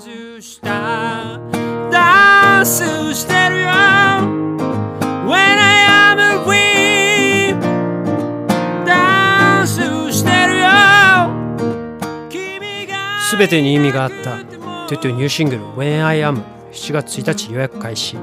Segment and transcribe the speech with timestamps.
[0.00, 1.38] 外した。
[1.92, 3.68] ダンスしてるよ。
[5.26, 7.54] When I am free
[8.86, 10.68] ダンスしてるよ。
[12.30, 14.38] 君がすべてに意味があった。
[14.88, 16.42] トゥトゥニューシングル When I Am
[16.72, 18.16] 7月1日予約開始。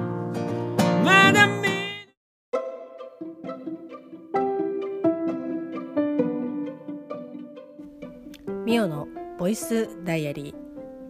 [8.66, 9.08] ミオの
[9.38, 10.67] ボイスダイアリー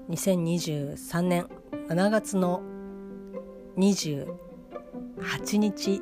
[0.10, 1.48] 2023年
[1.90, 2.62] 7月の
[3.78, 6.02] 28日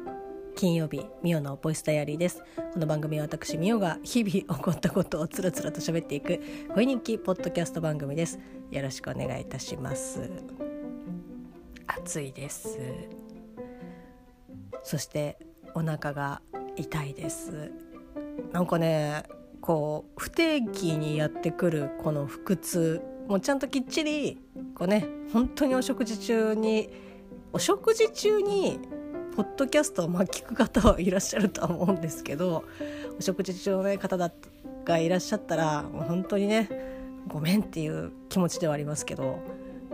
[0.55, 2.43] 金曜日ミオのボイスダイアリーです。
[2.73, 6.39] この番組は私ミオが日々起こったことをつらつらと喋っていく
[6.75, 8.37] 恋人気ポッドキャスト番組です。
[8.69, 10.29] よろしくお願いいたします。
[11.87, 12.77] 暑いです。
[14.83, 15.39] そして
[15.73, 16.43] お腹が
[16.75, 17.71] 痛いです。
[18.51, 19.23] なんかね
[19.61, 24.39] こう不定期にやってくるこの腹痛もうちゃんときっちり
[24.75, 26.89] こうね本当にお食事中に
[27.53, 28.79] お食事中に
[29.35, 32.63] ポッドキャストを聞く方はいらっしゃるとは思うんですけど
[33.17, 34.31] お食事中の、ね、方だ
[34.85, 36.69] がいらっしゃったらもう本当にね
[37.27, 39.39] ごめんっていう気持ちではありますけど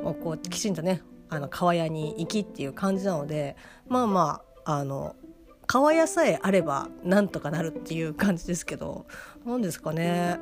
[0.03, 3.55] もうこうきちんとねあの川屋に行きっていう感じなので
[3.87, 5.15] まあまああの
[5.71, 9.05] 川屋さえあればなんとかなるっていう感じですけど
[9.45, 10.37] 何ですかね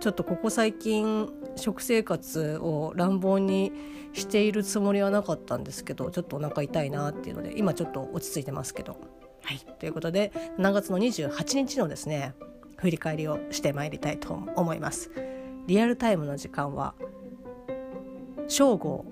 [0.00, 3.72] ちょっとここ最近食生活を乱暴に
[4.14, 8.96] しているつもりはなかったんですけどちょっとお腹痛いなっていうので今ちょっと落ち着いてますけど。
[9.42, 12.34] はい、ということで7月の28日のですね
[12.78, 15.10] 振り返りをしてまいりたいと思います。
[15.66, 16.94] リアルタイムの時間は
[18.48, 19.04] 正午を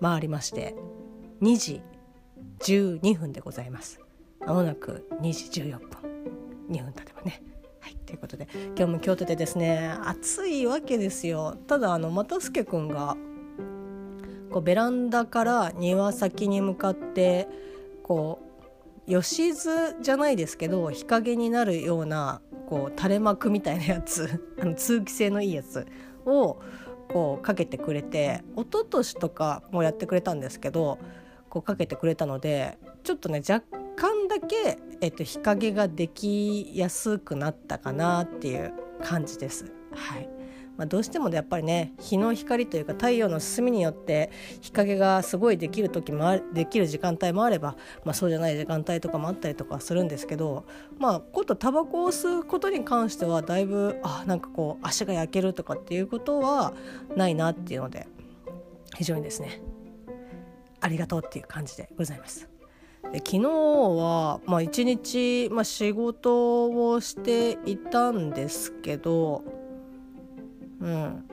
[0.00, 0.74] 回りまして
[1.42, 1.80] 2時
[2.58, 4.00] 12分でございます。
[4.46, 5.88] まもなく2時14分
[6.70, 7.42] 2分経てばね。
[7.80, 13.16] はい、ということで今日も京都でですね暑いわけですよただあの又助君が
[14.50, 17.48] こうベランダから庭先に向かって
[18.02, 18.38] こ
[19.08, 24.28] う吉津じゃないですけど日陰になるようなこう垂れ幕みたいなやつ
[24.60, 25.86] あの通気性のいいやつ
[26.26, 26.58] を
[27.08, 30.98] こうかけてくれて一昨年とかもやってくれたんですけど
[31.48, 33.64] こうかけてくれたのでちょっとね若
[34.00, 38.72] 干だけ、えっと、日陰ができやすくなったかなっていう
[39.02, 39.70] 感じです。
[39.92, 40.28] はい
[40.78, 44.30] まあ、どうしてもやっぱりね日の光というか太陽の進みによって
[44.62, 50.64] 日陰がすごいできる時もできる時間帯もあれば、まあ、そうじゃない時間帯とかもあったりとかするんですけど
[50.98, 56.72] まあことタバコを吸うことに関してはだいぶあなんかこう足が焼けるとかっていうことは
[57.14, 58.06] ないなっていうので
[58.96, 59.60] 非常にですね
[60.80, 62.49] ありがとうっていう感じでございます。
[63.02, 69.42] 昨日は、まあ、一日、まあ、仕事をしていたんですけど、
[70.80, 71.24] うん、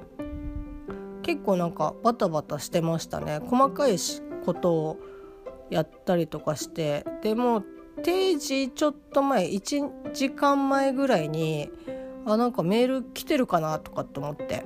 [1.22, 3.40] 結構なんかバタバタしてましたね。
[3.46, 3.98] 細かい
[4.46, 5.00] ことを
[5.70, 7.06] やったりとかして。
[7.22, 7.64] でも
[8.04, 11.70] 定時ちょっと前1時間前ぐらいに
[12.26, 14.64] あなんかメール来てるかなとかって思って。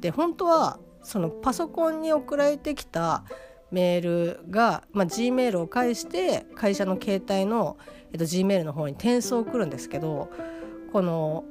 [0.00, 3.24] で本当はそのパソコンに送られてきた
[3.70, 7.76] メールが、まあ、G メールを介して会社の携帯の、
[8.12, 10.30] えっと、G メールの方に転送来るんですけど
[10.92, 11.44] この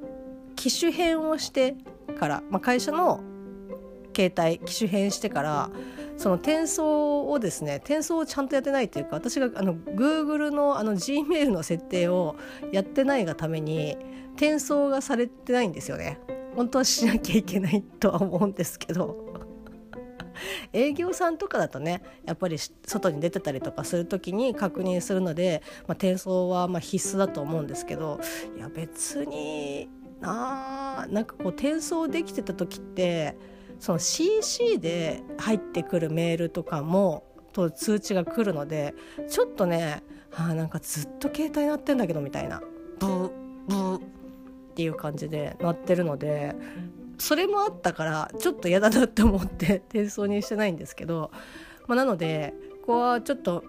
[0.56, 1.76] 機種変をして
[2.20, 3.22] から、まあ、会社の
[4.16, 5.70] 携帯機種変してから
[6.18, 12.38] その転送をですね転送をちゃんとやってないというか私があの Google のあの G メールの設定を
[12.72, 13.98] やってないがために
[14.36, 16.20] 転送がされてないんですよね。
[16.56, 19.45] 本当はしなきゃいけないとは思うんですけど
[20.74, 28.20] 営業さんとかだとねやっぱり外に出てたりとかする時に確認するので、まあ、転送はま必須だと思うんですけど
[28.56, 33.38] いや別にななんかこう転送できてた時って
[33.80, 38.94] その CC で入ってくるメールとかもと通知が来るので
[39.30, 40.04] ちょっとね
[40.36, 42.62] あなんかずっと携帯鳴ってんだけどみたいな
[43.00, 43.32] ブー
[43.68, 44.02] ブーっ
[44.76, 46.54] ていう感じで鳴ってるので
[47.18, 51.32] それもあったからちょっと嫌だなって思って 転送にしてないんですけど、
[51.88, 53.64] まあ、なのでここはちょっと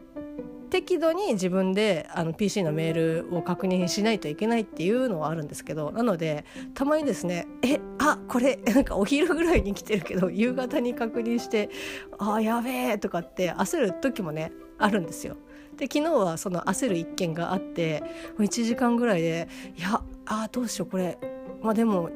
[0.70, 6.44] 適度に自分であの PC のメールを確認しないといけないっていうのはあるんですけどなので
[6.74, 11.70] たまにですね「えあこれ なんかお昼ぐらいに来てるけど夕方に確認して
[12.18, 15.36] あやべえ」とかって焦る時もねあるんですよ。
[15.76, 18.06] で昨日はその焦る一件があっても
[18.38, 21.18] う1時間ぐらいでいやあどうしようこれ
[21.62, 22.08] まあでも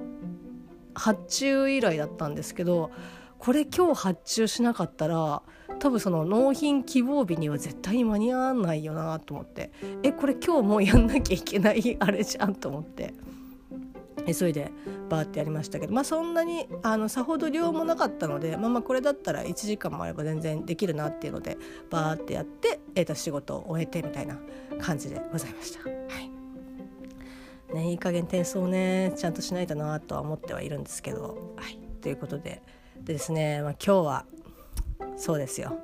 [1.00, 2.91] 発注依頼だったんですけど
[3.38, 5.43] これ今日発注しなかったら
[5.79, 9.73] 多分その納品希望日には絶対に間に合わないよなと思って。
[10.02, 11.97] えこれ今日もうやんなきゃいけない？
[12.00, 13.14] あれじゃんと思って。
[14.26, 14.70] 急いで
[15.08, 15.94] バーってやりましたけど。
[15.94, 21.56] まあそんなにあのさほど量もなかったのでまあまあこれだったら1時間もあれば全然できるなっていうので
[21.88, 24.37] バーってやって、えー、と仕事を終えてみたいな
[24.79, 25.88] 感じでございました。
[25.88, 26.40] はい。
[27.75, 31.55] ね、いい加減転送ねちゃんとしないとなとは思ってはいるんですけど。
[31.57, 32.63] はい、ということで。
[33.03, 34.25] でですね、まあ、今日は
[35.17, 35.79] そうですよ。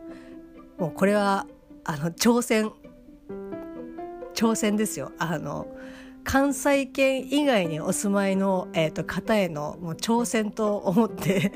[0.78, 1.46] もうこれは
[1.84, 2.72] あの挑戦。
[4.34, 5.12] 挑戦ですよ。
[5.18, 5.66] あの
[6.24, 11.52] 関西圏以外にお住まいの、えーと、方へのもう挑戦と思って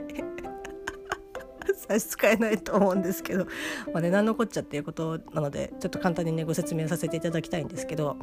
[1.90, 3.46] 差し支えないと思うんですけど、
[3.92, 8.16] まあね、何のこっちゃっていうことなのでちょっと簡単にねご説明させていただきたいんですけど、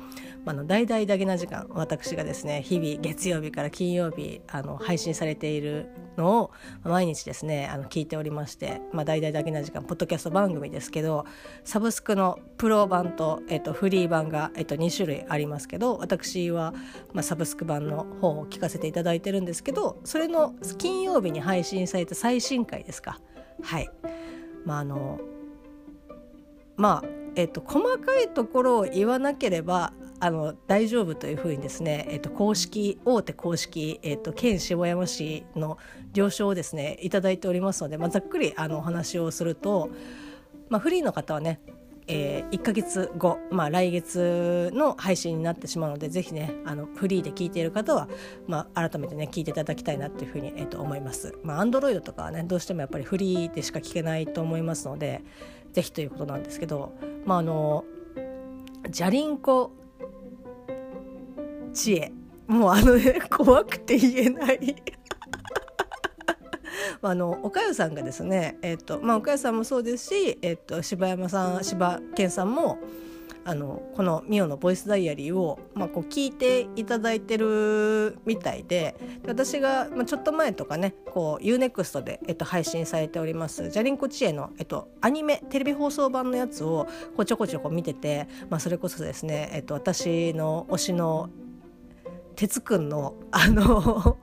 [0.45, 6.51] まあ、の大々だけな時間私がですね日々月曜日から金曜日あの配信されているのを
[6.83, 11.25] 毎日ですねあの聞いておりまして、まあ、大々だけな時間ポッドキャスト番組ですけど
[11.63, 16.73] サブスクのプロ版と、えっと、フリー版が、えっと、2種類ありますけど私は、
[17.13, 23.19] まあ、サブスク版の方を聞かせていただいてるんですけどそれの金曜日に配信された最新回ですか。
[23.63, 23.89] はい。
[24.65, 25.19] まああの
[26.75, 35.77] まあえっと細かいところを言わなければあの大丈夫というふうにですね、えっと、公式大手公式、えっと、県下山市の
[36.13, 39.89] 了承をですね頂いておりますので、まあ、ざっくりあのお話をすると、
[40.69, 41.59] まあ、フリーの方はね
[42.07, 48.07] えー、1ヶ月後、まあ、来月の配信になってしまうのでぜひねあのフリーで聞いている方は、
[48.47, 51.37] まあ、改めてね聞いていただきたいなっていうふうに、えー、と思います。
[51.43, 55.21] まあ、Android とかはねどうしてもやっぱりフリーでしか聞けないと思いますので
[55.73, 56.93] ぜひということなんですけど、
[57.25, 57.83] まあ、あの
[58.89, 59.73] じゃりんこ
[61.73, 62.11] 知恵
[62.47, 64.75] もうあのね怖くて言えない
[67.01, 72.79] あの岡代さんがですね、えーとまあ、岡代さんもそうですし、えーと、柴山さん柴健さんも
[73.47, 91.29] あのこのミオのボイスダイアリーを、まあ、こう聞いていただいてるみたいで私が、まあ、ちょっと前とかねこう UNEXT で、えっと、配信されております「じゃりんこ知恵の」えっと、アニメテレビ放送版のやつをこうちょこちょこ見てて、まあ、それこそですね、えっと、私の推しの
[92.35, 94.17] 哲くんのあの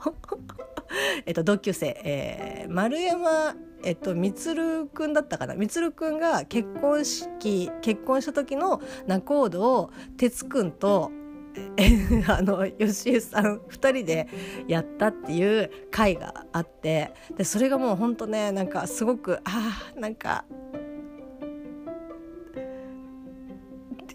[1.27, 3.57] えっと、同級生、えー、丸山
[3.87, 11.13] えっと、みつるくんだったかなみつるくんが結婚式結婚した時の仲人を哲くんと
[12.27, 14.29] あの吉江さん2人で
[14.69, 20.47] やったっていう回があってでそれがもうほんとねなんかすごくあーなんか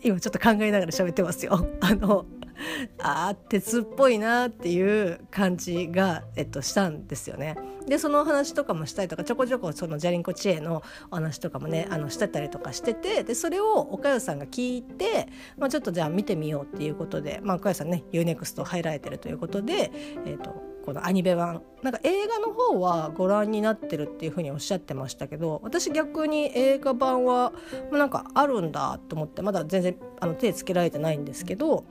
[0.01, 1.67] 今ちょっと考えながら喋ってますよ。
[1.81, 2.25] あの
[3.00, 7.56] あ鉄っぽいなっていう感じが、えっと、したんですよね。
[7.88, 15.27] でその話とかもしたりとかちょこちょこそのジャリンコ知恵のお話とかもねあのしてたりとかしててでそれを岡代さんが聞いて、
[15.57, 19.91] まあ、ちょっとじゃあ見てみようっていうことで、まあ、岡代さんね UNEXT 入られてるということで、
[20.25, 27.53] えっとこのアニメ版なんか映画の方はご覧になってるっていうふうにおっしゃってましたけど私逆に映画版は
[27.91, 31.85] なんかあるんだと思ってまだ全然あの手つけられてないんですけど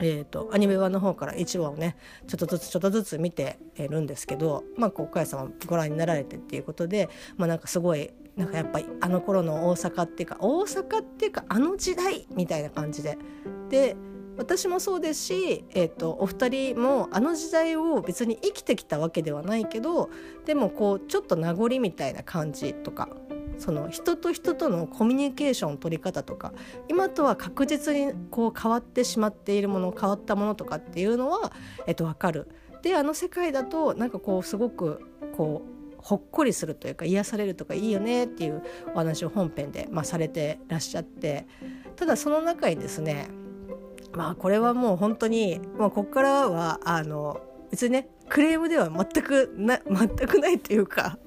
[0.00, 13.18] えーと、アニメ版の方から1話をねちょっとずつちょっとずつ見てるんですけどまあ岡谷さんはご覧になられてっていうことでまあなんかすごいなんかやっぱりあの頃の大阪っていうか大阪っていうかあの時代みたいな感じで。
[13.68, 13.96] で
[14.36, 20.08] 私もそうですし、えーとお二人もあの時代を別に生きてきたわけではないけど
[20.46, 23.10] でもこうちょっと名残みたいな感じとか
[23.60, 26.52] その人と人とのコミュニケーション取り方とか
[26.88, 31.52] 今とは確実にこう変わってしまっているもの変わったものとかっていうのは、
[31.86, 32.48] えっと、分かる。
[32.82, 35.02] であの世界だとなんかこうすごく
[35.36, 38.62] こうほっこりするというか癒されるとかいいよねっていう
[38.94, 41.46] お話を本編で、まあ、されてらっしゃって
[41.96, 43.28] ただその中にですね
[44.12, 47.40] まあこれはもう本当に、まあ、ここからはあの
[47.70, 51.18] 別にねクレームでは全くな 全くないというか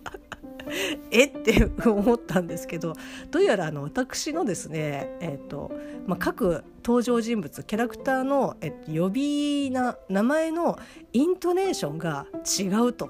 [1.12, 1.25] え？
[1.25, 2.93] って思ったんですけど
[3.32, 5.72] どうやらあの私のですね、えーと
[6.08, 10.77] まあ、各登場人物キャラクターの、えっと、呼び名名前の
[11.13, 12.27] イントネーションが
[12.60, 13.10] 違うと。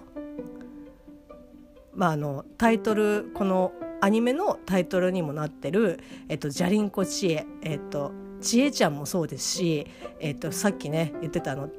[1.96, 9.88] まあ、あのタイトルこのアニメのタイトルにもなってる「えっと、じゃりんこ知恵」えっと「ちえちゃん」もそうですし、
[10.20, 11.70] えっと、さっきね言ってたあの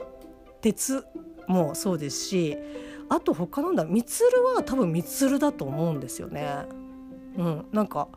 [0.60, 1.02] 「鉄」
[1.48, 2.58] もそうですし
[3.08, 6.66] あと他なんだみつるは多分みつるだと思うんですよね。
[7.36, 8.08] うん、なんか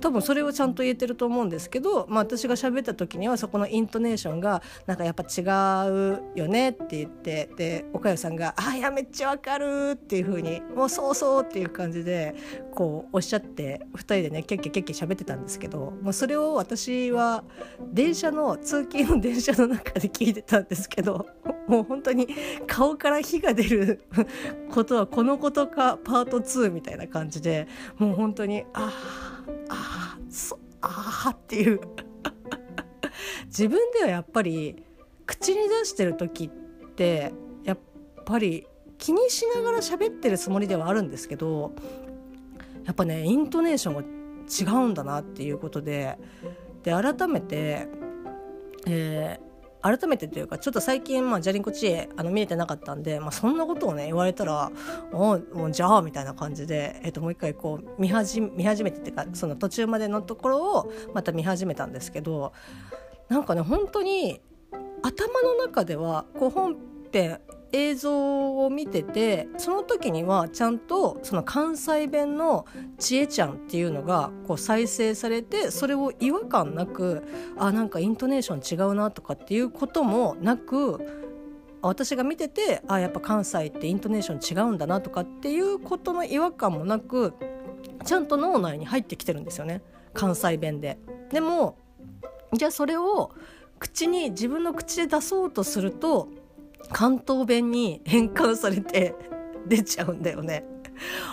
[0.00, 5.42] 多分それをちゃんと言えてると思うんですけど、まあ、私が喋った時にはそこのイントネーションがなんかやっぱ違
[5.90, 12.34] うよねって言ってで岡代さんが「あいやめっちゃわかる」っていう風に「もうそうそう」っていう感じで
[12.72, 17.44] こうおっしゃって2人でねキャッキャキャッキャ喋ってたんですけど、まあ、それを私は
[17.92, 21.26] 電車の通勤の電車の中で聞いてたんですけど
[21.66, 22.28] もう本当に
[22.66, 24.00] 顔から火が出る
[24.70, 27.66] ことはこのことかパート2みたいな感じで
[27.98, 28.92] もう本当にあ
[29.34, 29.37] あ
[29.68, 31.80] ああそあっていう。
[33.46, 34.82] 自分ではやっぱり
[35.26, 37.32] 口に出してる時って
[37.64, 37.78] やっ
[38.24, 38.66] ぱり
[38.98, 41.72] 気にしながら喋ってるつもりではあるんですけど
[42.84, 44.02] やっぱねイントネーションが
[44.80, 46.18] 違うんだなっていうことで
[46.82, 47.88] で改めて、
[48.86, 49.47] えー、
[49.80, 54.72] 改めてというかちょっと最近、まあ、ジャリンコ知恵あの見えてなかったんで、まあ、そんなことをね言われたら
[55.12, 62.52] 「おおじゃあ」みたいな感じで、えー、ともう一回こう見始見始めてっていうかその途中までのところをまた見始めたんですけど
[63.28, 64.40] なんかね本当に
[65.02, 66.76] 頭の中ではこう本
[67.12, 67.40] 編
[67.72, 72.64] 映像を見ててその時にはちゃんとその関西弁の
[72.98, 77.22] 「ちえちゃん」っていうのがこう再生されてそれを違和感なく
[77.58, 81.00] あなんかイントネーション違うなとかっていうこともなく
[81.82, 87.34] 私が見ててあやっぱ関西ってイントネーション違うんだなとかっていうことの違和感もなく
[88.04, 89.82] ちゃんと脳内に入ってきてるんですよね
[90.14, 90.98] 関西弁で。
[91.30, 91.76] でも
[92.52, 93.30] じゃあそれを
[93.78, 96.28] 口に自分の口で出そうとすると
[96.92, 99.14] 関東弁に変換されて
[99.66, 100.64] 出ちゃうんだよね。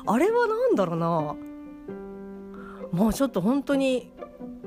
[0.06, 1.36] あれは何だろうな
[2.92, 4.12] もうちょっと本当に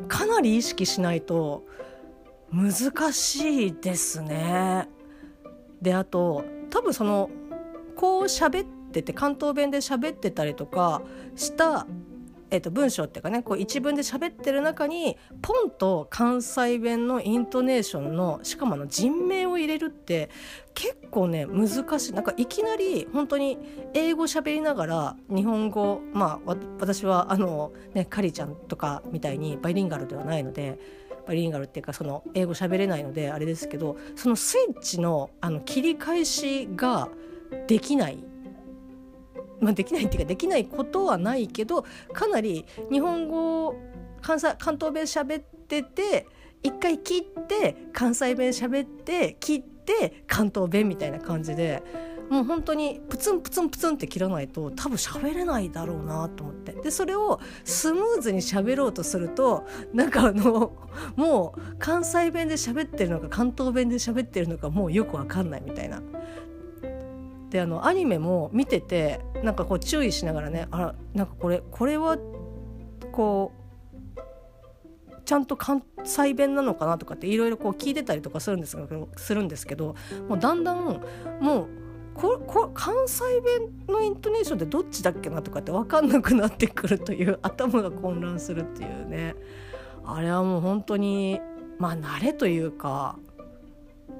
[0.09, 1.65] かなり意識しないと
[2.53, 4.89] 難しいですね。
[5.81, 7.31] であと多分その
[7.95, 11.03] こう喋ってて関東弁で喋ってたりとか
[11.37, 11.87] した
[12.51, 20.31] えー、と文章っていうかねこう一文で喋ってる中にポンと関西弁のイントネーションのしかもあの人名を入れるって
[20.75, 23.59] 結構ね難しいなんかいきなり本当に
[23.95, 30.79] 英語喋りながら日本語まあ私はあのねカリちゃんとかみたいにバイリンガルではないので。
[31.27, 37.11] バイリンガルっていうかその英語喋れないのであれですけどそのスイッチのあの切り返しが
[37.67, 38.25] できない
[39.61, 43.75] まあ、できないっていうかできないことはないけどかなり日本語
[44.21, 46.27] 関西関東弁喋ってて
[46.63, 51.83] 一回切って関西弁喋って切って関東弁みたいな感じで
[52.29, 56.73] もう本当にプツンプツンプツンって切らないと多分喋れないだろうなと思って。
[56.73, 60.73] でそれをスムーズに喋ろうとするとなんかあの
[61.17, 66.03] もう関西弁で喋ってるのか関東弁で喋ってるのかもうよく分かんないみたいな。
[67.51, 72.19] であのアニメも見ててなんかこう注意しながらねあらなんかこれこれは
[73.13, 73.59] こう
[75.25, 79.95] ちゃんと関西弁なのかなとかっていろいろ聞いてたりとかするんですけどするんですけど
[80.29, 81.03] もうだんだん
[81.41, 81.69] もう
[82.15, 89.37] ここ関西弁のイントネーションってどっちだっけなとかって分かんなくなってくるという頭が混乱するっていうね。
[90.05, 91.41] あれはもう本当に
[91.79, 93.19] まあ慣れというか、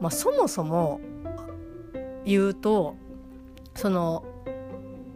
[0.01, 1.01] まあ、そもそも
[2.25, 2.97] 言うと
[3.79, 4.25] その、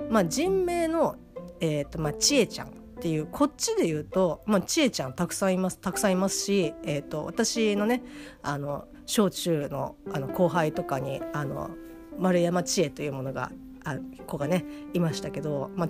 [0.09, 1.16] まあ、人名の、
[1.59, 8.04] えーとまあ、ちえちゃんっていうこっちで言うと、まあ、ちえちゃんたくさんいますたくさんいますし、えーと、私のね
[8.40, 11.71] あの小中のあの後輩とかにあの
[12.16, 13.50] 丸山千恵というものが
[13.85, 13.97] あ
[14.28, 14.64] 子がね
[14.95, 15.88] いましたけど、まあ、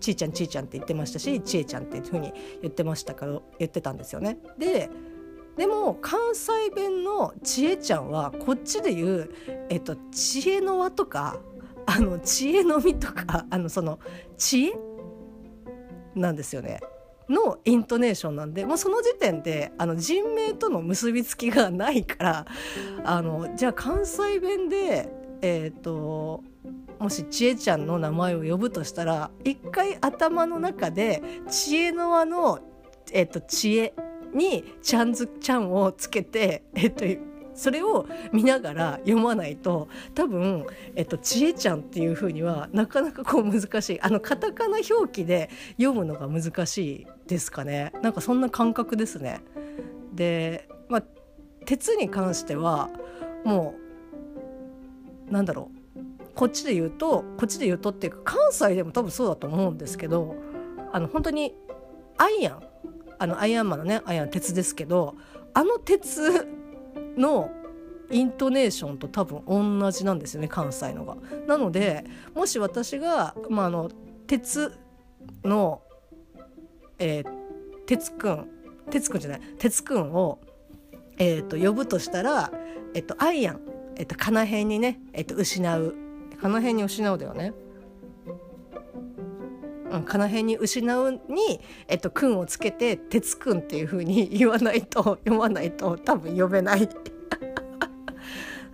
[0.00, 4.38] ちいちゃんちいちゃんって言ってましたしちえちゃんっていうふうに言ってましたから言ってたんですよね。
[4.58, 4.88] で
[5.58, 9.30] でも関西弁のちえちゃんはこっちで言う、
[9.68, 11.38] えっと、知恵の輪とか
[11.90, 13.98] あの知恵の実とか あのその
[14.36, 14.72] 知恵
[16.14, 16.80] なんですよね。
[17.28, 22.46] のイントネーションなんでもうその時点であの人名との結びつきがないから
[23.04, 25.08] あのじゃあ関西弁で
[25.40, 26.42] えっ、ー、と
[26.98, 32.58] もし知恵ちゃんの名前を呼ぶとしたら一回頭の中で知恵の輪の、
[33.12, 33.94] えーと、知恵
[34.34, 37.29] にちゃんずちゃんをつけて、えっ、ー、と
[37.60, 40.64] それを見ながら読まないと多分、
[40.96, 44.00] えっと、ちえちゃんっていうふうにはなかなかこう難しい。
[44.00, 47.92] あのカタカナ表記で読むのが難しいですかね。
[48.00, 49.42] なんかそんな感覚ですね。
[50.14, 51.02] で、まあ、
[51.66, 52.88] 鉄に関しては
[53.44, 53.74] も
[55.28, 56.00] うなんだろう。
[56.34, 60.34] こっちで言うとこっちで言うとっていうか関西でも多分そうだと思うんですけど
[60.92, 61.54] あの本当に
[62.16, 62.62] アイアン。
[63.18, 65.14] あのアイアンマンのねアイアン鉄ですけど
[65.52, 66.48] あの鉄
[67.20, 67.50] の
[68.10, 71.16] イントネーションと多分同じなんですよね関西のが。
[71.46, 73.90] なのでもし私が、まあ、あの
[74.26, 74.72] 鉄
[75.44, 75.82] の、
[76.98, 77.24] えー、
[77.86, 78.48] 哲くん
[78.90, 80.40] 哲くんじゃない哲くんを、
[81.18, 82.50] えー、と呼ぶとしたら、
[82.94, 83.60] えっと、アイアン、
[83.96, 85.94] えっと、かなへんにね、えっと、失う
[86.40, 87.52] かなへんに失うだよね。
[89.90, 91.20] うん、かなへんに失うに、
[91.88, 96.88] えっと、くんをつけて「鉄くん」っていう風に言わないと 読まないと多分呼べない。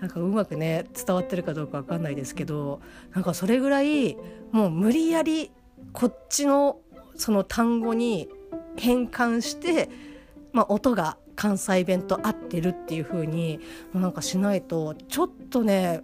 [0.01, 2.81] なんかうまくね伝わってるかどうか分かんないですけど
[3.15, 4.19] なんかそれぐらい
[4.53, 5.51] もう無理やり
[5.95, 6.81] こっちの
[7.15, 8.29] その単語に
[8.77, 9.89] 変換して、
[10.53, 13.59] まあ、音が関西弁と合ってるっていう風に
[13.93, 16.03] もうなんかしないとちょっとね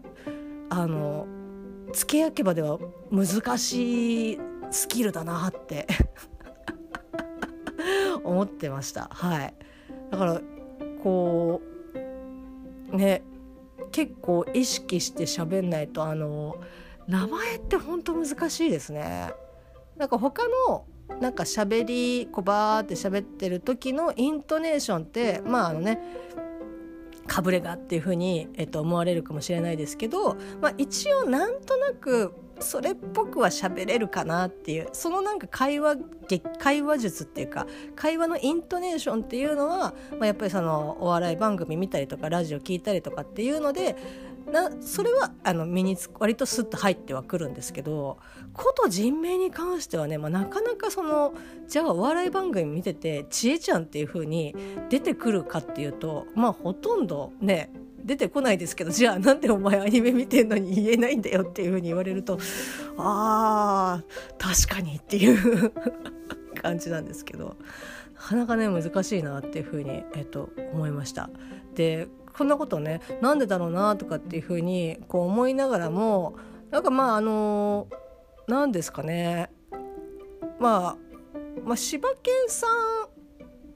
[0.70, 1.26] あの
[1.92, 2.78] 付け焼け場では
[3.10, 4.40] 難しい
[4.72, 5.86] スキルだなって。
[8.24, 9.08] 思ってました。
[9.12, 9.54] はい。
[10.10, 10.40] だから
[11.02, 11.60] こ
[12.92, 13.22] うね
[13.90, 16.56] 結構意識して喋んないとあの
[17.08, 19.32] 名前って本当難しいですね。
[19.96, 20.84] なんか他の
[21.20, 26.00] なんか喋りこうバーって喋ってる時のイントネーションってまああのね
[27.26, 35.96] かぶれがっていうふうに、えっと、思われるかもしれないですけど、まあ、一応なんとなくそれっぽくは喋れるかなっていうそのなんか会話
[36.58, 43.96] 会話術っていうか会話のイントネーションっていうのは、まあ、やっぱりそのお笑い番組見たりとかラジオ聞いたりとかっていうので
[44.50, 48.18] なそれはあの身につ割とスッと入ってはくるんですけど
[48.52, 51.34] こと人名に関してはね、まあ、なかなかその
[51.68, 54.54] じゃあお笑い番組見てて「ちえちゃん」っていう風に
[54.88, 57.70] 出てくるかっていうとまあほとんどね
[58.04, 62.38] 出てこないですけどじゃあなんでお前アニメ見てんのに言えないんだよっていう風に言われると
[62.98, 65.72] あー確かにっていう
[66.60, 67.56] 感じなんですけど
[68.14, 71.30] なかなかね難しいなっていう風にえっと思いました。
[71.74, 76.36] でこんなことねなんでだろうなとかっていう風にこう思いながらも
[76.70, 77.88] なんかまああの
[78.48, 79.50] 何ですかね。
[80.58, 80.96] まあ
[81.64, 82.16] まあ柴犬
[82.48, 83.12] さん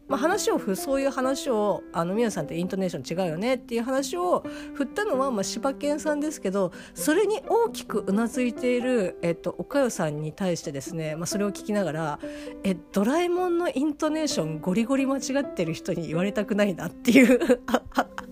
[0.08, 4.44] まあ、話を振そういう話をあの宮さんってイントネーション違うよねっていう話を
[4.74, 12.18] 振ったのは、まあ、柴犬さんですけどそれに大きくうなずいている、えっと、おかよさんに対してですね、まあ、それを聞きながら
[12.62, 17.60] えドラえもんのイントネーションゴリゴリ間違ってる人に言われたくないなっていう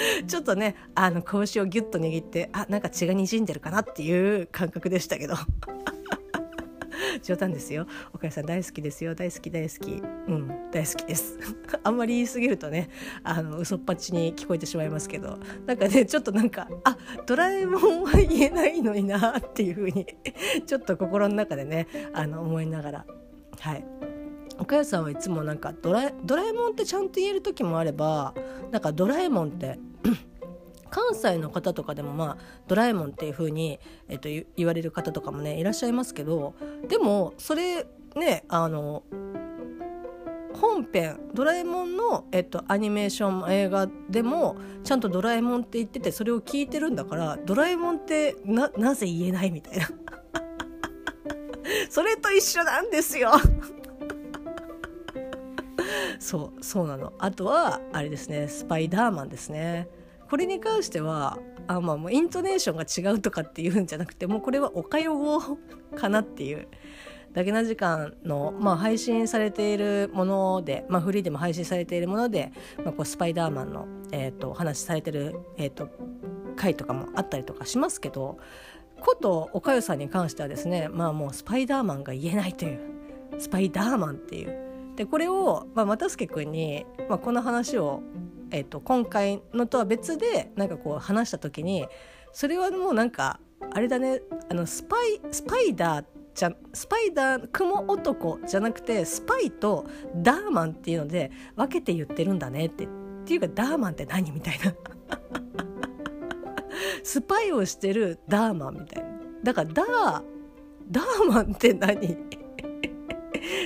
[0.26, 5.34] ちょっとねあの拳をギュッと握ってあなんか血がにじんでるかなっていう感覚でしたけど。
[7.22, 7.86] 冗談ですよ。
[8.12, 9.14] 岡谷さん大好きですよ。
[9.14, 10.02] 大好き大好き。
[10.28, 11.38] うん大好きです。
[11.82, 12.88] あんまり言い過ぎるとね
[13.22, 15.38] あの嘘っぱちに聞こえてしまいますけど。
[15.66, 20.06] なんかねちょっとなんかあドラえもんは言えないのになっていう風に
[20.66, 23.06] ちょっと心の中でねあの思いながら。
[23.60, 23.84] はい。
[24.58, 28.34] 岡谷さんはいつもなんかドラドラえもんってちゃんと言える時もあれば
[28.70, 29.78] なんかドラえもんって
[30.90, 32.36] 関西の方とかでもまあ
[32.68, 36.54] ドラえもんっていう風に、えっと、言われる方とかもねいらっしゃいますけど
[36.88, 39.02] でもそれねあの
[40.56, 49.88] 本編ドラえもんの、えっと、アニメーション映画でもちゃんとドラえもんって言っててそれを聞いてるんだからドラえもんってななぜ言えないみたいな。
[51.90, 53.32] それと一緒なんですよ。
[56.18, 57.12] そうそうなの。
[57.18, 59.88] あとはあれですねスパイダーマンですね。
[60.28, 65.40] これに関してはあまあもうイントネーションが違うとかっていうんじゃなくてもうこれはおかよ語
[65.94, 66.68] かなっていう。
[67.32, 72.50] だけな時間の、まあ、配信されているもので、まあ、フリーでも配信されているもので、
[72.82, 75.90] まあ、こうスパイダーマンの、えーと、話されてる、えーと、
[76.56, 78.38] 回とかもあったりとかしますけど
[79.00, 82.96] ことおかよさんに関してはですねまあもうスパイダーマンが言えないという。
[83.38, 84.65] スパイダーマンっていう。
[84.96, 88.02] でこれを、まあ、又助君に、まあ、この話を
[88.50, 91.86] えーと、今回のとは別でなんかこう話した時に
[92.32, 93.40] それはもうなんか
[93.72, 102.88] あれだねあのスパイスパイダーじゃスパイダー雲男じゃなくてスパイとダーマンっていうので分けて言ってるんだねってっ
[103.24, 104.72] ていうかダーマンって何みたいな。
[107.02, 109.10] スパイをしてるダーマンみたいな。
[109.42, 110.22] だからダー
[110.90, 112.16] ダーマンって何？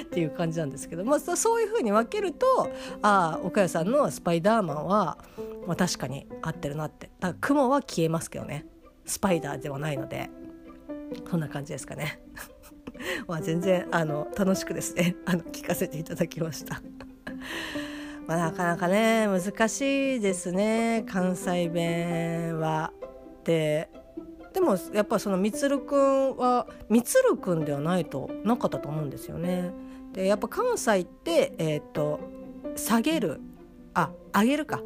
[0.02, 2.70] っていう感じなんですけど、まあ、そういうふうに分けると
[3.02, 5.18] ああ岡谷さんのスパイダーマンは、
[5.66, 8.66] まあ、確かに合ってるなってだから雲は消えますけどね
[9.06, 10.30] スパイダーではないので
[11.28, 12.20] そんな感じですかね。
[13.26, 16.80] まあ全然あの楽しくですねあの聞かせていただきました。
[18.26, 22.92] まあ、なかなかね難しいですね関西弁は。
[23.44, 23.90] で
[24.52, 29.70] でもやっぱそのみつるくんはみつるくんではないとなかったと思うんですよね。
[30.12, 32.20] でやっぱ関西ってえっ、と
[32.76, 33.40] 下げる。
[33.94, 34.80] あ上げるか。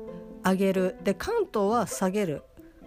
[0.44, 0.96] 上げる。
[1.02, 2.42] で関東は下げる。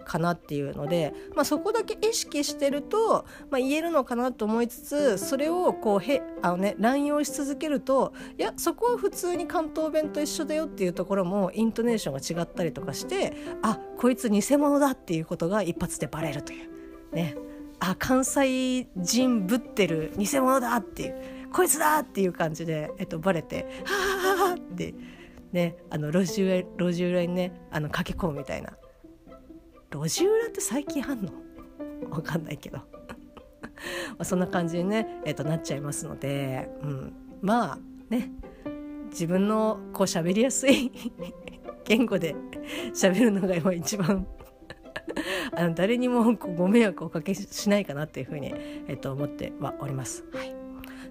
[0.08, 16.68] かなっていうので、まあ、そこだけ意識してると、まあ、言えるのかなと思いつつそれをこうへあの、ね、乱用し続けるといやそこは普通に関東弁と一緒だよっていうところもイントネーションが違ったりとかしてあこいつ偽物だっていうことが一発でバレるという。
[17.14, 17.36] ね。
[17.80, 21.38] あ関西人ぶってる偽物だっていう。
[21.52, 24.94] こいつだっていう感じで、えっと、バレて「はあはあ」って
[25.52, 28.72] ねあの路地裏路地裏にねあの駆け込むみたいな。
[29.90, 31.32] 路地裏って最近あんの？
[32.10, 32.78] わかんないけど。
[34.22, 37.78] そんな感じにね、えっと、なっちゃいますので、うん、まあ
[38.10, 38.30] ね。
[39.10, 40.92] 自分のこう喋りやすい
[41.84, 42.36] 言語で
[42.92, 44.26] 喋るのが今一番
[45.54, 48.52] あの誰にもご迷惑をおかけしないかなっていうふうに、
[48.86, 50.24] えっと、思ってはおります。
[50.32, 50.54] はい。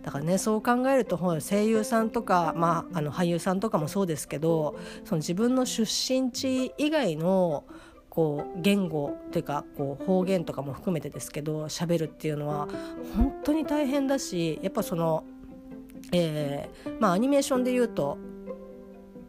[0.03, 7.65] だからねそう考えると声優さんとか、まあ、あの俳優さんとかもそうですけどその自分の出身地以外の
[8.17, 12.67] こう言語っていうかこう方言とかも含めてですけど喋るっていうのは
[13.15, 15.23] 本当に大変だしやっぱその、
[16.11, 18.17] えー、まあアニメーションで言うと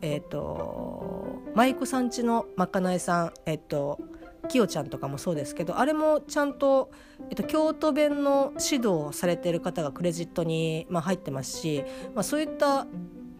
[0.00, 4.00] えっ、ー、と舞妓さんちのまかないさんえっ、ー、と
[4.48, 6.90] きよちゃんとかもそうですけどあれもちゃんと、
[7.28, 12.86] えっと、京都弁の指導をされてる方がクレジットに、まあ、入ってますし、まあ、そういった、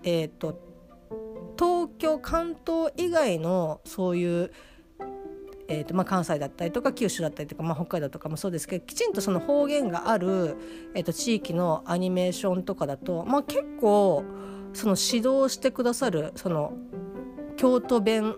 [0.03, 0.61] えっと、
[1.59, 4.51] 東京関東以外のそういう
[5.70, 10.57] えーとまあ、関西だったりとか九州だったりとか、まあ、北海道とかもそうですけどきちんとその方言がある、
[10.94, 14.24] えーと、地域のアニメーションとかだと、まあ、結構
[14.72, 16.72] その指導してくださるその
[17.57, 18.37] 京都弁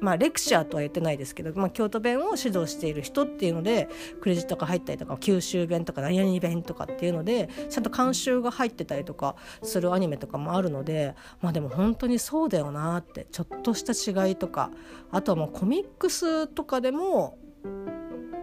[0.00, 3.88] まあ、レクチャーとは言ってないですけど、まあ、京都弁を指導している人っていうので
[4.20, 14.70] クレジットが入ったりとか九州弁とか何々弁とかっていうのでちゃんと監修が入ってたりとかするアニメとかもあるのでまあでも本当にそうだよなってちょっとした違いとか
[15.10, 17.38] あとはもうコミックスとかでも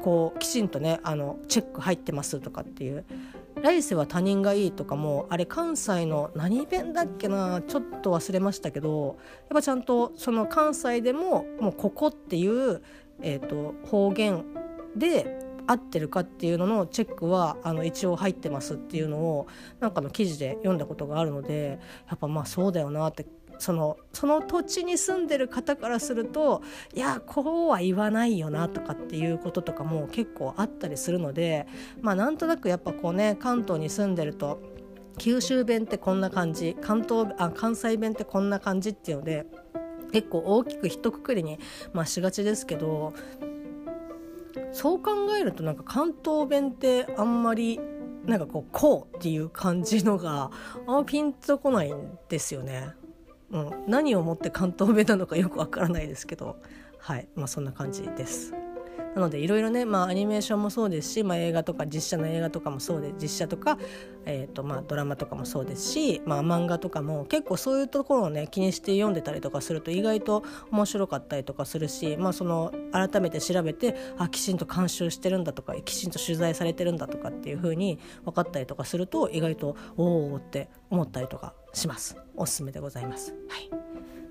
[0.04, 3.06] こうきちんとねあのチェック入ってますとかっていう
[3.62, 9.18] 来世は他人がいいとかもあれ関西の何弁だっけなちょっと忘れましたけど
[9.50, 12.82] やっぱちゃんとその関西でももうここっていう、
[13.22, 14.46] えーと、方言
[14.96, 19.48] で合ってるかっていうののチェックはあの一応入ってますっていうのを
[19.80, 23.26] なんかの記事で読んだことがあるのでやっぱまあそうだよなって
[23.58, 26.62] そのその土地に住んでる方からすると
[26.94, 31.68] いやこうは言わないよなとかっていうこととかも結構あったりするので
[32.02, 34.62] まあなんとなくやっぱこうね関東に住んでると
[35.18, 39.46] 九州弁ってこんな感じ関東あ関西弁ってこんな感じっていうので
[40.12, 41.60] 結構大きく一括りに、
[41.94, 43.13] まあ、しがちですけど
[44.72, 47.80] そう考えるとなんか関東弁ってあんまり
[48.26, 50.52] なんかこうこうっていう感じのが
[50.88, 52.89] あんまピンとこないんですよね。
[53.51, 56.58] うん、何をもって関東弁なのかよくわからないですけど。
[56.99, 57.27] はい。
[57.36, 58.53] まあそんな感じです。
[59.15, 63.80] なのでいろいろね、まあ、アニメーションもそうですし、まあ、映画とか実写の映画とかもそうで実写とか、
[64.25, 83.34] えーとまあ、ドラマとかもそうですし、まあ、漫画とかも結構そういうところをね気にして読んでたりとかすると意外と面白かったりとかするし、まあ、その改めて調べてあきちんと監修してるんだとかきちんと取材されてるんだとかっていうふうに分かったりとかすると意外とおおって思ったりとかしますおすすめでございます。
[83.47, 83.85] はい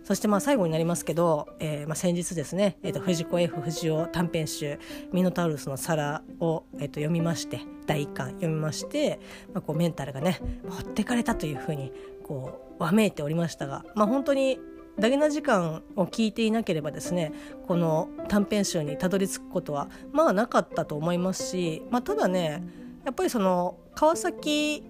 [0.05, 4.79] そしてまあ最後になりますけど、えー、まあ先日ですね、えー、と藤子 F 不二雄短編集
[5.12, 9.19] 「ミノタウルスの皿を」え、と読みまして第1巻読みまして、
[9.53, 14.59] まあ、こうメンタルがね持ってかれたというふうにこうわめいておりましたが、まあ、本当に
[14.99, 17.33] ダゲな時間を聞いていなければですね
[17.67, 22.62] この短編集にたどり着くことはまあなかったと思いますし、まあ、ただね
[23.05, 24.85] やっぱりその川崎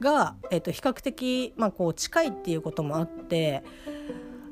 [0.00, 3.64] が、えー、と比較的、まあ、こう近いっていうこともあって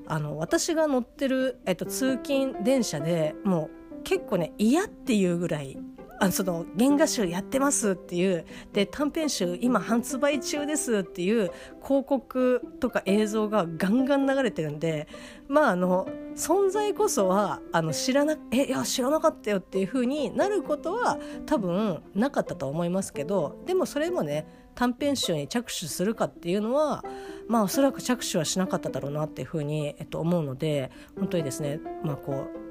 [0.07, 5.79] あの私が乗ってる、えっと、通勤電車でもう結構ね嫌っていうぐらい
[6.21, 11.51] あその原画集やってますっていうで短編集今発売中ですっていう
[11.83, 15.09] 広告とか映像がガンガン流れてるんで
[15.49, 27.05] まああの存在こそはあの知らなえいや知らなかったよっていう風になることは多分なかったと思いますけどでもそれもね短編集に着手するかっていうのは
[27.49, 32.65] まあおそらく着手はしなかっただろうなっていうふうに、えっと、思うので本当にですねまあこう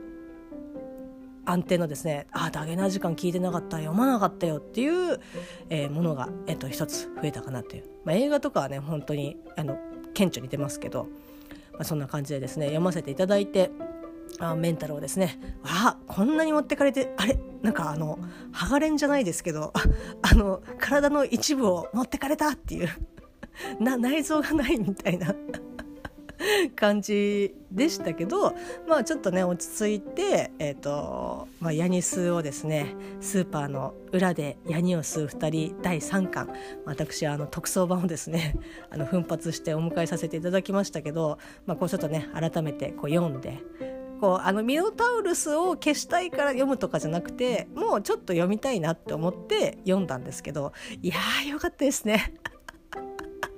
[1.45, 5.19] 安定のですねああダゲな時間聞いてなかった読まなかったよっていう、
[5.69, 9.77] えー、ものが、えっと、一つ増えたかなっていう、まあ、映画とかはね本当にあの
[10.13, 11.07] 顕著に出ますけど、
[11.73, 13.71] まあ、そんな感じでですね読ませていただいて
[14.39, 18.19] あメンタルをですねあこんなに持ってかれてあれなんかあの
[18.51, 19.73] 剥がれんじゃないですけど
[20.21, 22.89] あの体の一部を持ってかれたっていう
[23.79, 25.33] な内臓がないみたいな
[26.75, 28.53] 感じでしたけど
[28.87, 36.49] まあちょっとね落ち着いて、えーとまあ、ヤニスをですねスーパーの裏でヤニを吸う2人第3巻
[36.85, 38.55] 私あの特装版をですね
[38.89, 43.92] あの奮発してお迎えさせていただきましたけど、まあ、こうちょっとね改めてこう読んで。
[44.23, 52.33] こうあのミノタウルスを消したいから読むとかじゃなくてもうちょっと読みたいなって思って読んだんですけどいやーよかったですね。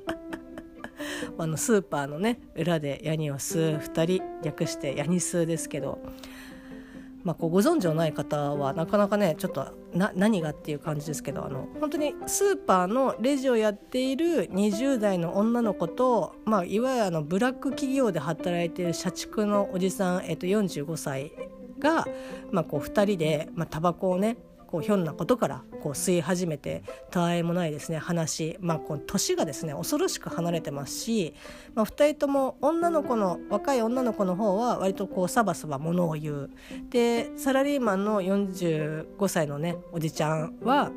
[1.37, 5.99] あのスーパーのね裏でヤニを吸う2人略してヤニスーですけど、
[7.25, 21.31] まあ、こうご存知のない方はなかなかねちょっと何がっていう感じですけどあの本当にスーパーのレジをやっている20代の女の子と、まあ、いわゆるあのブラック企業で働いている社畜のおじさん、えっと、45歳
[21.79, 22.05] が、
[22.51, 24.37] まあ、こう2人で、まあ、タバコをね
[24.75, 31.33] こうひょんなことからこう吸い始めてたわいもないですね話、まあ、こう年がですね恐ろしく離れてますし、
[31.75, 36.49] まあ、2人とも女の子の若い女の子の方は割とこうサバサバものを言う。
[36.89, 40.91] でサラリーマンの45歳のねおじちゃんは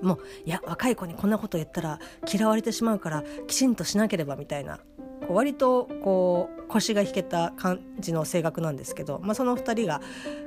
[0.00, 1.98] もういや若い子にこんなこと言ったら
[2.32, 4.78] 嫌われてしまうからきちんとしなければみたいな。
[5.26, 10.00] こう割とこう腰が引けた感じの性格なんですけど、まあ、その2人が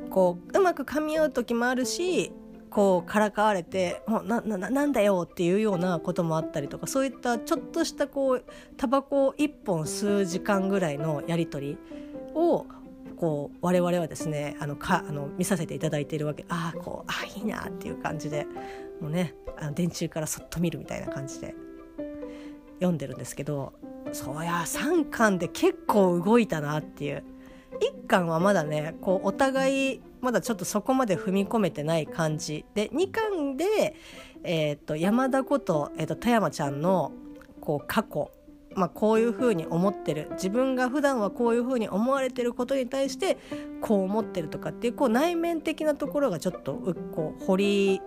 [0.09, 2.31] こううまく噛み合う時もあるし
[2.69, 11.77] こうからかわれて「もうなななんだよ」っていうようなこともあったりとかそういったちょっとしたこうタバコを1本吸う時間ぐらいのやり取り
[12.35, 12.65] を
[13.17, 16.45] こう我々はですねあのかあの見させていただいているわけ。
[16.49, 18.45] ああこうあいいなっていう感じで
[19.01, 21.55] もうねあの電柱からそっと見るみたいな感じで。
[22.79, 23.73] 読んでるんですけど
[24.13, 27.23] そうや3巻で結構動いたなっていう。
[27.79, 32.65] 1巻はまだねこうお互いまだちょっとそこまで踏み込めてない感じ。
[32.73, 33.95] で2巻で、
[34.43, 37.11] えーと、山田こと,、えーと田山ちゃんの
[37.61, 38.31] こう過去。
[38.77, 40.29] まあ、こういうふうに思ってる。
[40.33, 43.37] 自分が普段はこういうふうに思われてることに対して
[43.81, 46.75] こう思ってるとかっていうこう内面的なところがちょっと
[47.11, 48.01] こう掘り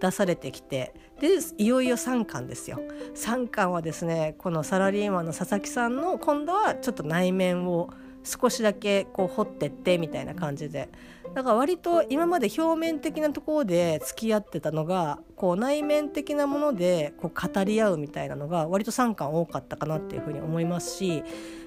[0.00, 2.80] 出されてきてでいよいよ3巻ですよ。
[3.14, 7.90] 3巻はですねこのサラリーマンの佐々木さんの今度はちょっと内面を
[8.24, 10.88] 少しだけこう掘ってってみたいな感じで。
[11.34, 21.24] だから割と今まで表面的なところで付き合ってたのがこう内面的なものでこう語り合うみたいなのが割と3巻多かったかなっていうふうに思いますし、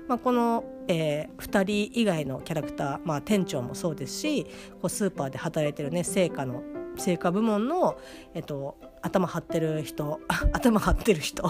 [0.07, 6.63] まあ、この、えー、2人以外のキャラクター、まあ、店長もそうですしこうスーパーで働いてるね成果の
[6.95, 7.97] 成果部門の、
[8.33, 10.19] えっと、頭張ってる人
[10.53, 11.43] 頭張ってる人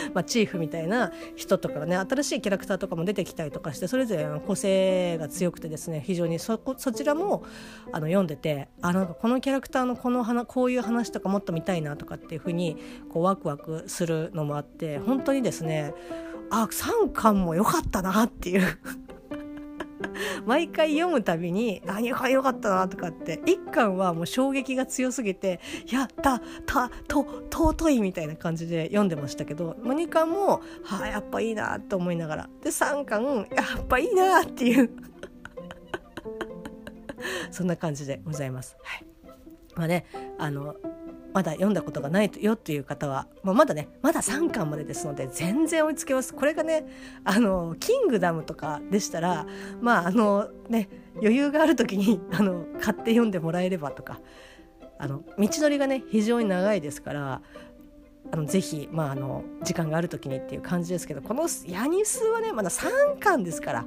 [0.14, 7.44] まあ、チーフみたいな人とかね新しいキャラクターとかも出てきたりとかしてそれぞれ個性が強くてですね非常にそそちらも
[7.92, 12.76] あの読んでてあなんかこのキャラクターのこの話こういう話とかもっと見たいなとかっていうふうに
[13.10, 15.94] こうワクワクするのもあって本当にですね
[16.50, 18.78] あ3巻も良かったなっていう
[20.46, 32.48] 毎回読むたびに「あ2巻よかったな」とかって1巻はもう衝撃が強すぎて「やったたと尊い」みたいな感じで読んでましたけど、2巻も「はあやっぱいいな」と思いながら。
[32.62, 34.90] で3巻「やっぱいいな」っていう。
[37.50, 38.76] そんな感じでございます。
[38.82, 39.06] はい。
[39.76, 40.04] まあね、
[40.38, 40.76] あの
[41.34, 46.86] まだ読んだことがないよっていう方は、まあ、まだねまだ3巻までですので全然追いつけますこれがね
[47.24, 49.44] あのキングダムとかでしたら
[49.80, 54.20] まああのね余裕がある時にあの買って読んでもらえればとか
[54.96, 57.42] あの道のりがね非常に長いですから
[58.30, 63.84] あのぜひ、まあ、あの時間がある時にっていう感じですけどこの「ヤニス」はねまだ3巻ですから。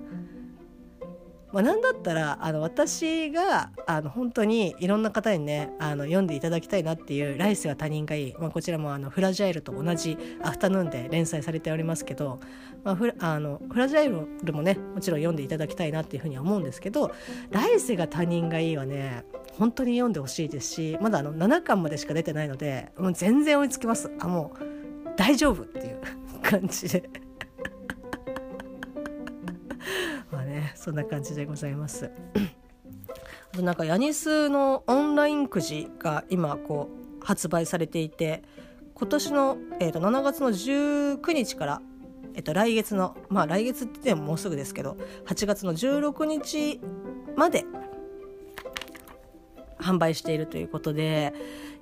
[1.53, 12.39] まあ、なんだったらあの私があの本当にいろんな方にねあの読んでいただきたいなっていう「来世は他人がいい」まあ、こちらもあのフラジャイルと同じアフタヌーンで連載されておりますけど、
[12.83, 17.11] まあ、フラあのフラジャイルもねもちろん読んでいただきたいなっていうふうには思うんですけど
[17.49, 19.23] 「来世が他人がいい」はね
[19.57, 25.99] 本当に読んでほしいですしまだあの7巻までしか出てないのでもう全然追いつきますあもう大丈夫っていう
[26.43, 27.26] 感じで。
[30.75, 32.11] そんな感じでございます。
[33.53, 36.89] あとなんかヤニスのオンラインくじが今こ
[37.21, 38.43] う発売されていて
[38.93, 41.81] 今年の、えー、と7月の19日から、
[42.35, 46.81] えー、と来月のまあ来月って言ってももうすぐですけど8月の16日
[47.35, 47.65] まで
[49.79, 51.33] 販売しているということで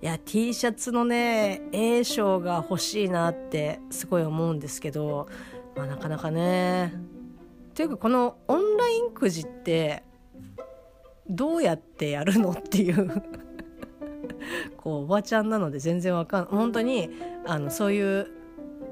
[0.01, 5.27] いや T シャツのね A 賞が欲しいなってすごい思うんですけど、
[5.75, 6.93] まあ、なかなかね
[7.75, 10.03] っていうかこのオンラインくじって
[11.27, 13.21] どうやってやるのっていう
[14.79, 17.09] こうおばちゃんなので全然わかん本当に
[17.45, 18.31] あのそういう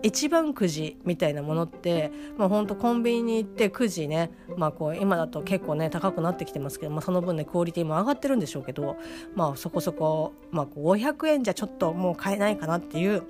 [0.01, 8.97] 一番くじみたいなものって、まあ、ほんとコンビニに行ってくじね、まあ、こう今だと結構ね高くなってきてますけど、まあ、その分ねクオリティも上がってるんでしょうけど、
[9.33, 13.23] まあ、そこそこ、まあ、500円じゃちょっともう買えないかなっていう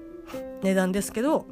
[0.63, 1.45] 値段ですけど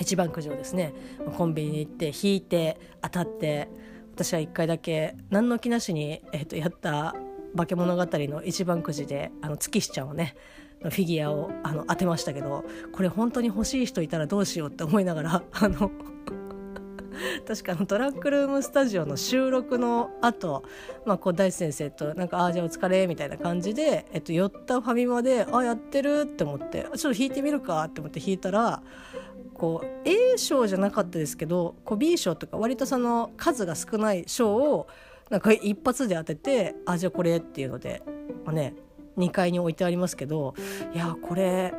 [0.00, 0.92] 一番くじをですね。
[1.36, 3.68] コンビニに行って引いて当たって
[4.14, 7.14] 私は1回だけ何の気なしに、えっとやった
[7.56, 10.34] 化け物語の一番くじであの月日ちゃんをね
[10.82, 15.90] フィギュアをあの当てましたけどこれ本当に欲しい人いたらどうしようって思いながらあの
[17.46, 20.62] 確かあのトラックルームスタジオの収録の後、
[21.04, 28.82] まあこう大地先生となんか「ああじゃあお疲れ」みたいな感じで、えっと、寄ったファミマで「あやってる」って思って「ちょっと弾いてみるか」って思って弾いたら
[29.58, 34.86] こう A 賞じゃなかったですけどこう B 賞とか割とその数が少ない賞を
[35.30, 38.02] なんか一発で当てて「あじゃあこれ」っていうので、
[38.44, 38.74] まあね、
[39.18, 40.54] 2階に置いてありますけど
[40.94, 41.74] いやこれ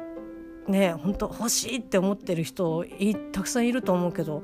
[0.68, 2.86] ね本当欲しいって思ってる人
[3.32, 4.44] たくさんいると思うけど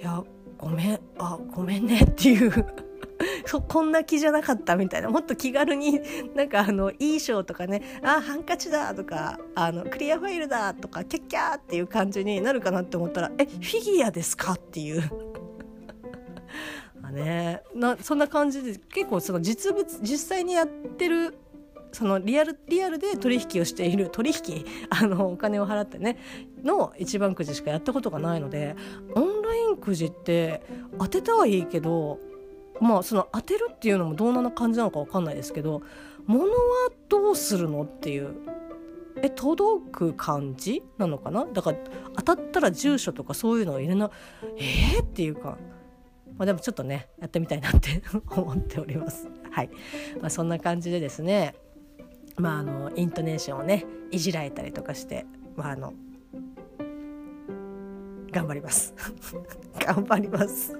[0.00, 0.22] いや
[0.58, 2.81] ごめんあごめんねっていう
[3.68, 6.00] こんな気じゃなかったみたいなもっと気軽に
[6.34, 15.02] なんかあのいい賞とかねあハンカチだとかあのクリアファイルだとかキャッキャーっていう感じになるかなって思ったらえフィギュアですかっていう。
[17.02, 21.36] あね、なそんな感じで結構その実物実際にやってる
[21.92, 26.16] そのリアルリアルで取引をしている取引 あのお金を払ってね
[26.62, 28.74] の一番くじしかやったことがないので
[29.14, 30.62] オンラインくじって
[30.98, 32.18] 当てたはいいけど
[32.82, 35.82] まあその当てるっていうのもどんな感じなのか分かんないですけど
[36.26, 36.50] 物は
[37.08, 38.34] どうするのっていう
[39.16, 41.44] え届く感じなのかな？
[41.46, 41.78] だから
[42.16, 44.10] 当たったら住所とかそういうのを入れな
[44.56, 45.58] えー、っていうか。
[46.38, 48.02] まあ、でもちょっとねやってみたいなって
[48.34, 49.28] 思っております。
[49.50, 49.70] はい、
[50.18, 51.54] まあ、そんな感じでですね
[52.36, 55.92] まあ、あのイントネーションをねいじられたりとかして、まあ、あの
[58.30, 58.94] 頑張ります
[59.78, 60.76] 頑張ります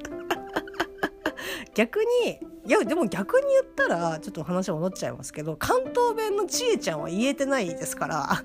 [1.74, 8.44] 逆にいやでも逆に言ったらちょっと話戻っちゃいますけど関東弁のちえちゃんは言えてないですから。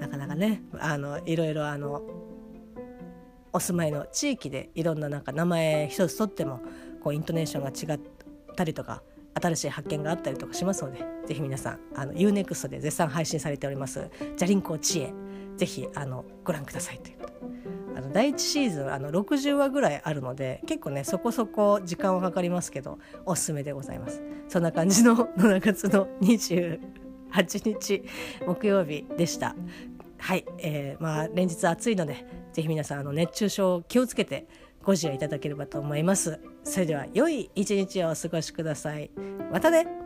[0.00, 2.02] なかなかねあのいろいろあの
[3.52, 6.60] お住まいの地域でいろんななんか名前一つとっても
[7.00, 8.00] こうイントネーションが違っ
[8.56, 9.02] たりとか
[9.34, 15.12] 新しい発見があったりとかしますのでぜひ皆さんあの UNEXT で絶賛配信されております「じゃりんこ知恵」
[15.56, 17.51] ぜひあのご覧くださいということ
[17.96, 24.22] あの第1シーズンあの60話ぐらいあるので結構ねそこそこ時間はかかりますけどおすすめでございます。
[24.48, 26.78] そんな感じの 7月の28
[27.64, 28.04] 日
[28.46, 29.54] 木曜日でした。
[30.18, 34.46] はい、えー、まあ連日暑いのでぜひ皆さんあの熱中症気をつけて
[34.82, 36.40] ご自愛いただければと思います。
[36.64, 39.10] それでは良い一日をお過ごしください。
[39.50, 40.01] またね。